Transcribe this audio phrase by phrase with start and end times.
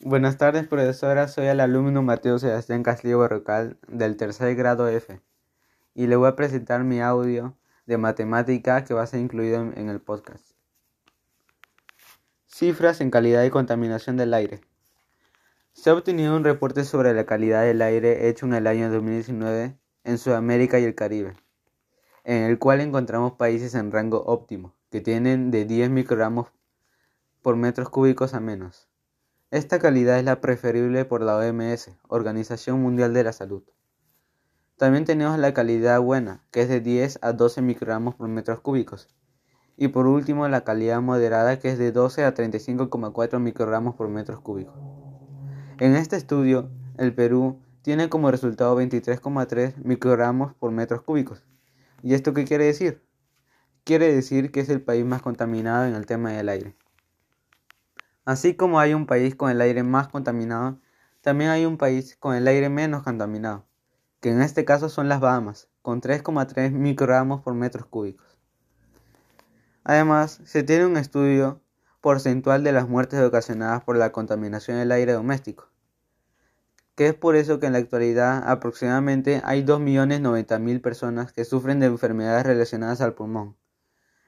[0.00, 1.26] Buenas tardes, profesora.
[1.26, 5.20] Soy el alumno Mateo Sebastián Castillo Barrocal del tercer grado F
[5.92, 9.76] y le voy a presentar mi audio de matemática que va a ser incluido en,
[9.76, 10.52] en el podcast.
[12.46, 14.60] Cifras en calidad y contaminación del aire.
[15.72, 19.76] Se ha obtenido un reporte sobre la calidad del aire hecho en el año 2019
[20.04, 21.34] en Sudamérica y el Caribe,
[22.22, 26.46] en el cual encontramos países en rango óptimo, que tienen de 10 microgramos
[27.42, 28.88] por metros cúbicos a menos.
[29.50, 33.62] Esta calidad es la preferible por la OMS, Organización Mundial de la Salud.
[34.76, 39.08] También tenemos la calidad buena, que es de 10 a 12 microgramos por metros cúbicos.
[39.78, 44.42] Y por último, la calidad moderada, que es de 12 a 35,4 microgramos por metros
[44.42, 44.74] cúbicos.
[45.78, 46.68] En este estudio,
[46.98, 51.42] el Perú tiene como resultado 23,3 microgramos por metros cúbicos.
[52.02, 53.02] ¿Y esto qué quiere decir?
[53.84, 56.76] Quiere decir que es el país más contaminado en el tema del aire.
[58.28, 60.78] Así como hay un país con el aire más contaminado,
[61.22, 63.64] también hay un país con el aire menos contaminado,
[64.20, 68.36] que en este caso son las Bahamas, con 3,3 microgramos por metros cúbicos.
[69.82, 71.62] Además, se tiene un estudio
[72.02, 75.70] porcentual de las muertes ocasionadas por la contaminación del aire doméstico,
[76.96, 81.86] que es por eso que en la actualidad aproximadamente hay 2.090.000 personas que sufren de
[81.86, 83.56] enfermedades relacionadas al pulmón.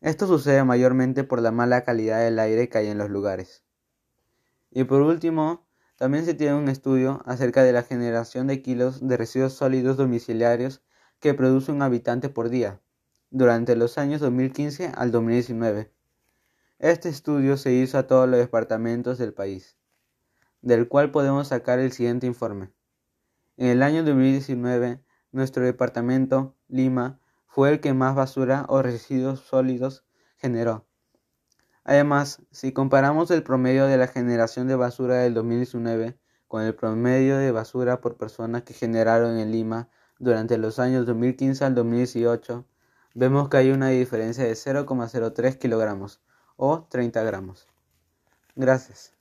[0.00, 3.64] Esto sucede mayormente por la mala calidad del aire que hay en los lugares.
[4.74, 5.64] Y por último,
[5.96, 10.82] también se tiene un estudio acerca de la generación de kilos de residuos sólidos domiciliarios
[11.20, 12.80] que produce un habitante por día
[13.30, 15.92] durante los años 2015 al 2019.
[16.80, 19.78] Este estudio se hizo a todos los departamentos del país,
[20.60, 22.72] del cual podemos sacar el siguiente informe.
[23.56, 30.04] En el año 2019, nuestro departamento, Lima, fue el que más basura o residuos sólidos
[30.36, 30.84] generó.
[31.84, 36.18] Además, si comparamos el promedio de la generación de basura del 2019
[36.48, 41.64] con el promedio de basura por persona que generaron en Lima durante los años 2015
[41.64, 42.64] al 2018,
[43.14, 46.22] vemos que hay una diferencia de 0,03 kilogramos
[46.56, 47.68] o 30 gramos.
[48.56, 49.13] Gracias.